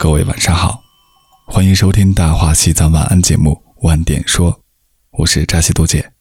[0.00, 0.80] 各位晚上好，
[1.44, 4.52] 欢迎收听《大话西藏晚安》节目《晚点说》，
[5.10, 6.12] 我是扎西多姐。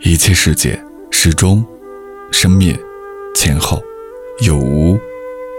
[0.00, 0.78] 一切世界
[1.10, 1.64] 始终
[2.30, 2.78] 生灭、
[3.34, 3.82] 前后、
[4.40, 5.00] 有无、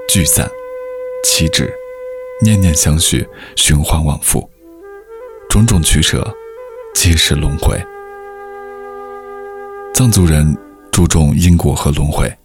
[0.07, 0.47] 聚散、
[1.23, 1.80] 起止。
[2.43, 4.49] 念念相续，循环往复，
[5.47, 6.27] 种种取舍，
[6.95, 7.79] 皆是轮回。
[9.93, 10.57] 藏族人
[10.91, 12.35] 注重因果和轮回，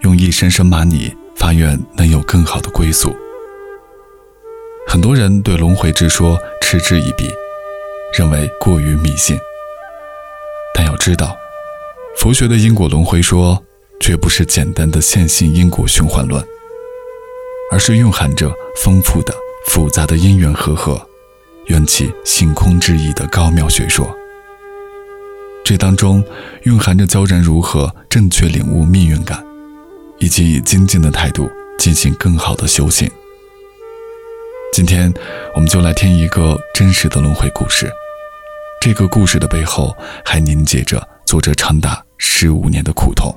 [0.00, 3.14] 用一声声玛尼发愿能有更好的归宿。
[4.86, 7.30] 很多人对轮回之说嗤之以鼻，
[8.18, 9.38] 认为过于迷信。
[10.74, 11.36] 但要知道，
[12.16, 13.62] 佛学的因果轮回说
[14.00, 16.42] 绝不是简单的线性因果循环论。
[17.70, 19.34] 而是蕴含着丰富的、
[19.66, 21.00] 复杂的因缘和合、
[21.66, 24.14] 缘起性空之意的高妙学说。
[25.64, 26.24] 这当中
[26.62, 29.44] 蕴含着教人如何正确领悟命运感，
[30.18, 33.10] 以及以精进的态度进行更好的修行。
[34.72, 35.12] 今天，
[35.54, 37.90] 我们就来听一个真实的轮回故事。
[38.80, 39.94] 这个故事的背后，
[40.24, 43.36] 还凝结着作者长达十五年的苦痛。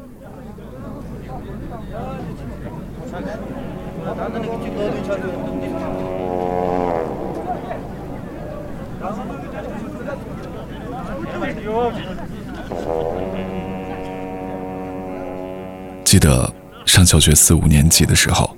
[16.12, 16.54] 记得
[16.86, 18.54] 上小学四五年级的时候，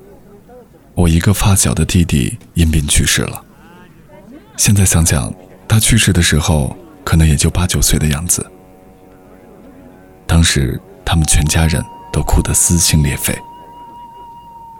[0.95, 3.45] 我一个发小的弟弟因病去世了。
[4.57, 5.31] 现在想想，
[5.67, 8.43] 他去世的时候可能也就八九岁的样子。
[10.25, 11.79] 当时他们全家人
[12.11, 13.37] 都哭得撕心裂肺，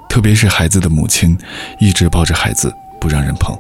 [0.10, 1.38] 特别是孩子的母亲，
[1.80, 3.56] 一直抱着孩子不让人碰。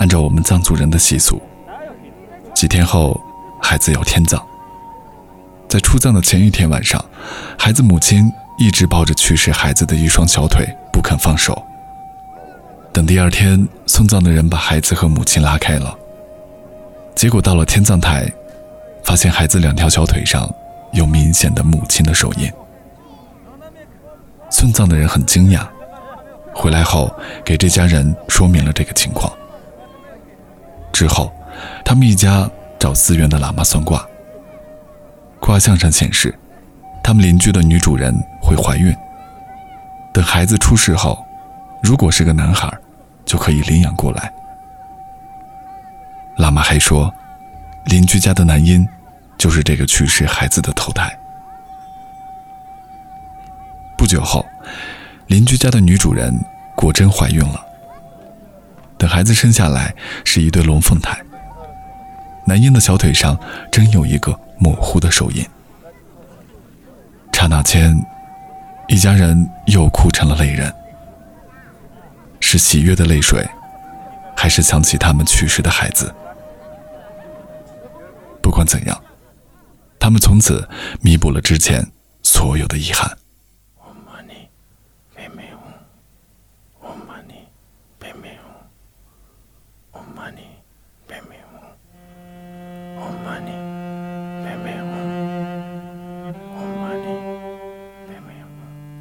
[0.00, 1.40] 按照我们藏族人的习俗，
[2.54, 3.18] 几天后
[3.58, 4.46] 孩子要天葬。
[5.72, 7.02] 在出葬的前一天晚上，
[7.58, 11.66] 孩子母亲一直抱着去世孩子的一双小腿不肯放手。
[12.92, 15.96] 等第二天送葬的人把孩子和母亲拉开了，
[17.14, 18.30] 结果到了天葬台，
[19.02, 20.46] 发现孩子两条小腿上
[20.92, 22.52] 有明显的母亲的手印。
[24.50, 25.66] 送葬的人很惊讶，
[26.52, 27.10] 回来后
[27.42, 29.32] 给这家人说明了这个情况。
[30.92, 31.32] 之后，
[31.82, 32.46] 他们一家
[32.78, 34.06] 找寺院的喇嘛算卦。
[35.42, 36.32] 卦象上显示，
[37.02, 38.94] 他们邻居的女主人会怀孕。
[40.12, 41.26] 等孩子出世后，
[41.82, 42.72] 如果是个男孩，
[43.24, 44.32] 就可以领养过来。
[46.36, 47.12] 喇嘛还说，
[47.86, 48.86] 邻居家的男婴
[49.36, 51.12] 就是这个去世孩子的头胎。
[53.98, 54.46] 不久后，
[55.26, 56.32] 邻居家的女主人
[56.76, 57.60] 果真怀孕了。
[58.96, 59.92] 等孩子生下来，
[60.24, 61.18] 是一对龙凤胎。
[62.44, 63.36] 男婴的小腿上
[63.72, 65.44] 真有一个模糊的手印。
[67.32, 68.00] 刹那间，
[68.86, 70.72] 一家人又哭成了泪人。
[72.38, 73.44] 是喜悦的泪水，
[74.36, 76.14] 还是想起他们去世的孩子？
[78.40, 79.02] 不管怎样，
[79.98, 80.68] 他们从此
[81.00, 81.84] 弥补了之前
[82.22, 83.10] 所有的遗憾。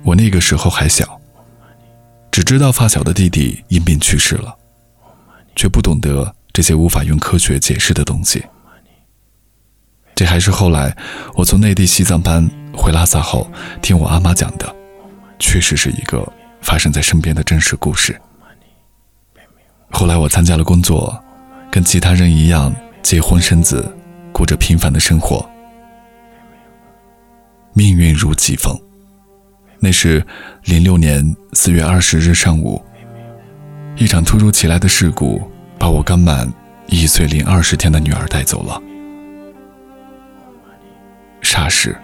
[0.03, 1.19] 我那个时候还小，
[2.31, 4.55] 只知道发小的弟弟因病去世了，
[5.55, 8.43] 却不懂得这些无法用科学解释的东西。
[10.15, 10.95] 这还是后来
[11.35, 13.49] 我从内地西藏班回拉萨后，
[13.81, 14.75] 听我阿妈讲的，
[15.39, 16.27] 确实是一个
[16.61, 18.19] 发生在身边的真实故事。
[19.91, 21.17] 后来我参加了工作，
[21.71, 23.95] 跟其他人一样结婚生子，
[24.31, 25.47] 过着平凡的生活。
[27.73, 28.79] 命运如疾风。
[29.83, 30.23] 那是
[30.65, 32.79] 零六年四月二十日上午，
[33.97, 35.41] 一场突如其来的事故
[35.79, 36.47] 把我刚满
[36.85, 38.79] 一岁零二十天的女儿带走了。
[41.41, 41.99] 霎时，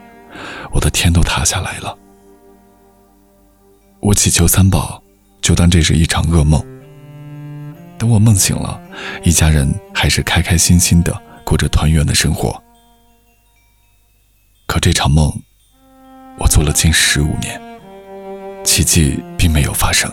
[0.72, 1.96] 我的天都塌下来了。
[4.00, 5.00] 我祈求三宝，
[5.40, 6.60] 就当这是一场噩梦。
[8.00, 8.82] 等我梦醒了，
[9.24, 12.60] 一家人还是开开心心的过着团圆的生活。
[14.66, 15.32] 可这场梦，
[16.40, 17.67] 我做了近十五年。
[18.78, 20.08] 奇迹并没有发生。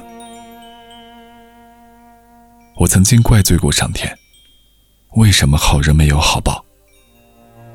[2.76, 4.10] 我曾经怪罪过上天，
[5.16, 6.64] 为什么好人没有好报？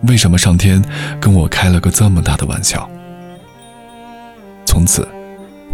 [0.08, 0.84] 为什么上天
[1.22, 2.90] 跟我开了个这么大的玩笑？
[4.66, 5.08] 从此，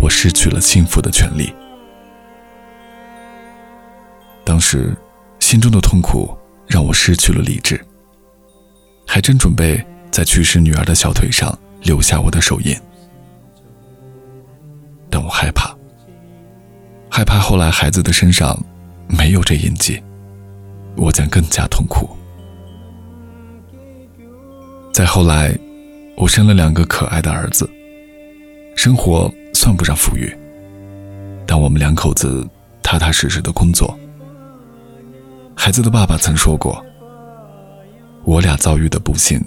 [0.01, 1.49] 我失去了幸福的权利。
[4.43, 4.93] 当时
[5.39, 7.79] 心中的痛苦让我失去了理智，
[9.07, 9.81] 还真准备
[10.11, 12.77] 在去世女儿的小腿上留下我的手印，
[15.15, 15.73] 但我害怕，
[17.09, 18.61] 害怕后来孩子的身上
[19.07, 20.03] 没有这印记，
[20.97, 22.09] 我将更加痛苦。
[24.91, 25.57] 再后来，
[26.17, 27.65] 我生了两个可爱的儿子，
[28.75, 30.37] 生活算不上富裕，
[31.47, 32.45] 但我们两口子
[32.83, 33.97] 踏踏实实的工作。
[35.55, 36.85] 孩子的爸爸曾说过
[38.25, 39.41] ：“我俩遭遇的不幸，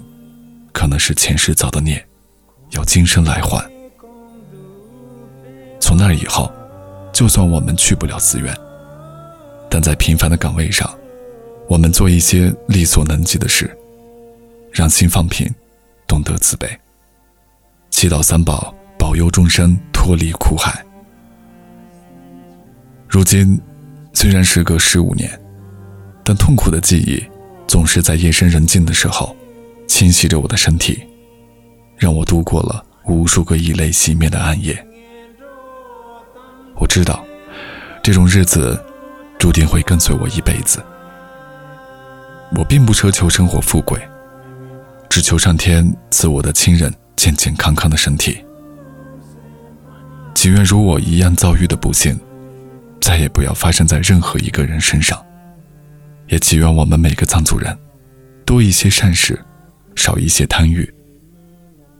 [0.73, 2.03] 可能是前世造的孽，
[2.71, 3.63] 要今生来还。”
[5.89, 6.51] 从那以后，
[7.11, 8.55] 就算我们去不了寺院，
[9.67, 10.87] 但在平凡的岗位上，
[11.67, 13.75] 我们做一些力所能及的事，
[14.71, 15.51] 让心放平，
[16.05, 16.69] 懂得慈悲，
[17.89, 20.85] 祈祷三宝保佑众生脱离苦海。
[23.07, 23.59] 如今，
[24.13, 25.27] 虽然时隔十五年。
[26.23, 27.19] 但痛苦的记忆，
[27.67, 29.35] 总是在夜深人静的时候，
[29.87, 31.01] 侵袭着我的身体，
[31.97, 34.85] 让我度过了无数个以泪洗面的暗夜。
[36.79, 37.23] 我知道，
[38.01, 38.81] 这种日子，
[39.37, 40.83] 注定会跟随我一辈子。
[42.55, 44.01] 我并不奢求生活富贵，
[45.09, 48.43] 只求上天赐我的亲人健健康康的身体。
[50.33, 52.17] 祈愿如我一样遭遇的不幸，
[53.01, 55.23] 再也不要发生在任何一个人身上。
[56.27, 57.77] 也祈愿我们每个藏族人，
[58.45, 59.37] 多一些善事，
[59.95, 60.89] 少一些贪欲，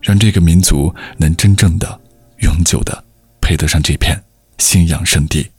[0.00, 2.00] 让这个民族能真正的、
[2.38, 3.04] 永久的
[3.40, 4.18] 配得上这片
[4.60, 5.50] 信仰圣地。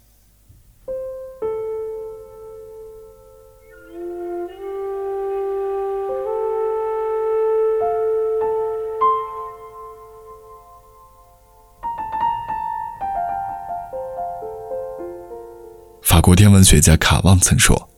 [16.04, 17.90] 法国天文学家卡旺曾说。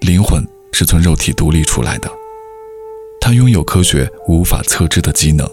[0.00, 2.10] 灵魂是从肉体独立出来的，
[3.20, 5.48] 它拥有科学无法测知的机能。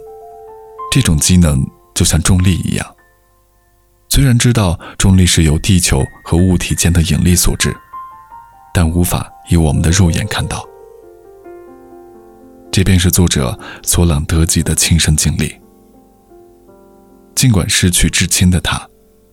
[0.91, 1.63] 这种机能
[1.93, 2.95] 就像重力一样，
[4.19, 7.73] 虽然知道重力是由地球和物体间的引力所致，
[8.73, 10.67] 但无法以我们的肉眼看到。
[12.69, 15.55] 这便是作者索朗德吉的亲身经历。
[17.33, 18.85] 尽管失去至亲的他，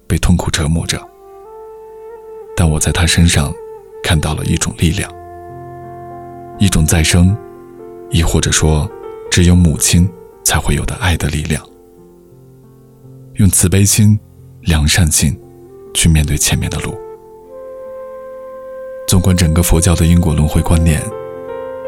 [0.07, 1.05] 被痛苦折磨着，
[2.57, 3.53] 但我在他身上。
[4.05, 5.13] 看到了一种力量，
[6.61, 7.37] 一种再生，
[8.11, 8.89] 亦或者说，
[9.33, 10.09] 只有母亲
[10.45, 11.61] 才会有的爱的力量。
[13.35, 14.17] 用慈悲心、
[14.67, 15.39] 良善心
[15.95, 16.99] 去面对前面的路。
[19.07, 21.01] 纵观整个佛教的因果轮回观念，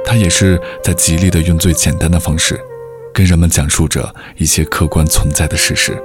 [0.04, 2.58] 它也是在极力的用最简单的方式，
[3.12, 6.00] 跟人们讲述着一些客观存在的事实。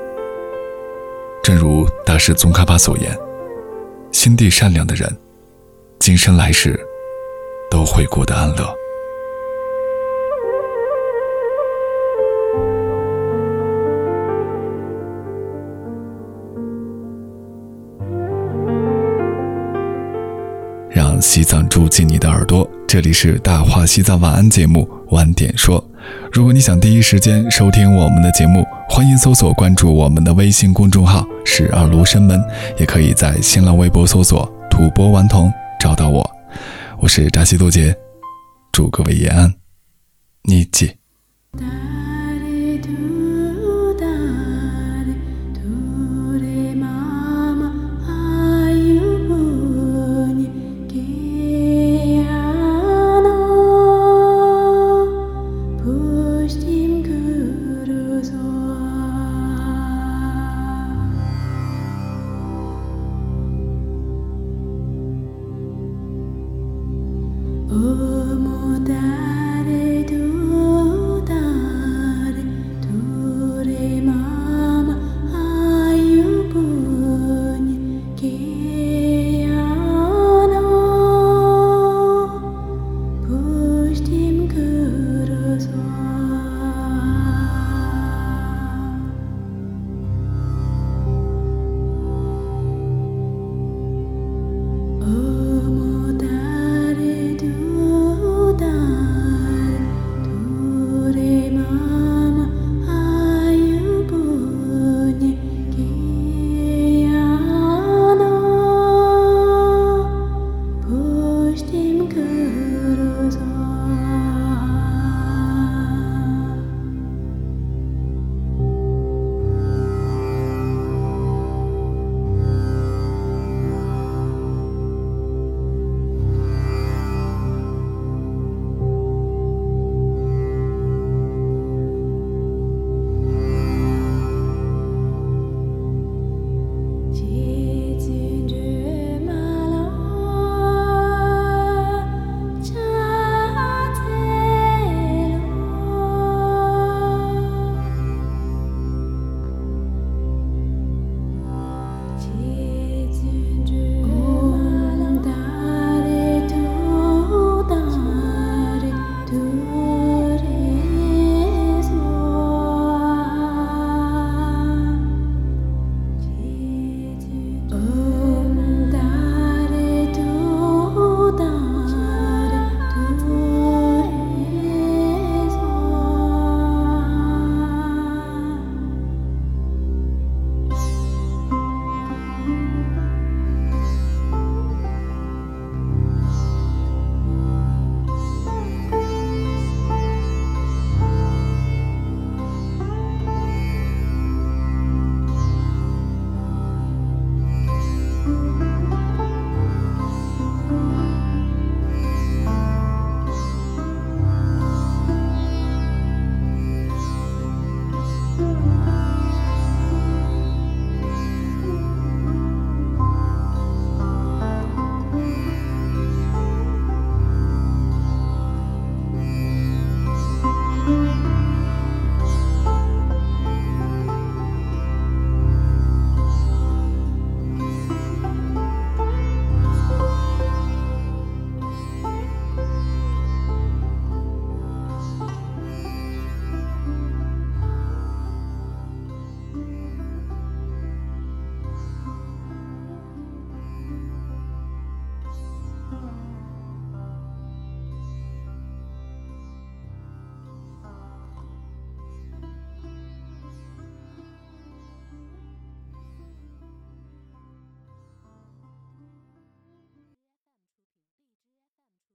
[1.44, 3.16] 正如大师宗喀巴所言
[4.12, 5.08] ：“心地善良的人。”
[6.00, 6.78] 今生来世
[7.70, 8.83] 都会过得安乐。
[21.24, 25.82] 西藏住进你的耳朵，这里是大话西藏晚安节目晚点说。
[26.34, 32.44] 如果你想第一时间收听我们的节目，欢迎搜索关注我们的微信公众号“十二罗生门”，
[32.78, 35.50] 也可以在新浪微博搜索“吐蕃顽童”。
[35.80, 36.30] 找到我，
[37.00, 37.96] 我是扎西多杰，
[38.74, 39.54] 祝各位夜安，
[40.44, 40.92] 你记。